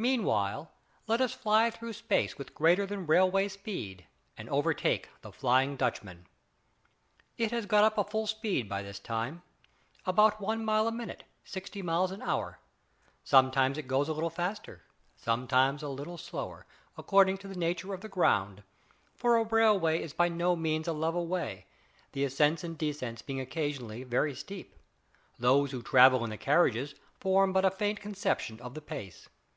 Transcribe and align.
Meanwhile 0.00 0.70
let 1.06 1.20
us 1.20 1.34
fly 1.34 1.68
through 1.68 1.92
space 1.92 2.38
with 2.38 2.54
greater 2.54 2.86
than 2.86 3.06
railway 3.06 3.48
speed 3.48 4.06
and 4.34 4.48
overtake 4.48 5.10
the 5.20 5.30
"Flying 5.30 5.76
Dutchman." 5.76 6.26
It 7.36 7.50
has 7.50 7.66
got 7.66 7.84
up 7.84 8.10
full 8.10 8.26
speed 8.26 8.66
by 8.66 8.80
this 8.80 8.98
time. 8.98 9.42
About 10.06 10.40
one 10.40 10.64
mile 10.64 10.88
a 10.88 10.90
minute 10.90 11.24
sixty 11.44 11.82
miles 11.82 12.12
an 12.12 12.22
hour! 12.22 12.60
Sometimes 13.24 13.76
it 13.76 13.86
goes 13.88 14.08
a 14.08 14.14
little 14.14 14.30
faster, 14.30 14.80
sometimes 15.18 15.82
a 15.82 15.88
little 15.90 16.16
slower, 16.16 16.64
according 16.96 17.36
to 17.36 17.48
the 17.48 17.54
nature 17.54 17.92
of 17.92 18.00
the 18.00 18.08
ground; 18.08 18.62
for 19.16 19.36
a 19.36 19.44
railway 19.44 20.00
is 20.00 20.14
by 20.14 20.30
no 20.30 20.56
means 20.56 20.88
a 20.88 20.94
level 20.94 21.26
way, 21.26 21.66
the 22.12 22.24
ascents 22.24 22.64
and 22.64 22.78
descents 22.78 23.20
being 23.20 23.38
occasionally 23.38 24.02
very 24.04 24.34
steep. 24.34 24.74
Those 25.38 25.72
who 25.72 25.82
travel 25.82 26.24
in 26.24 26.30
the 26.30 26.38
carriages 26.38 26.94
form 27.18 27.52
but 27.52 27.66
a 27.66 27.70
faint 27.70 28.00
conception 28.00 28.58
of 28.60 28.72
the 28.72 28.80
pace. 28.80 29.28